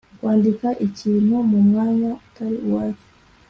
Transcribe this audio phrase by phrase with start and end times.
[0.19, 3.09] Kwandika ikintu mu mwanya utari uwacyo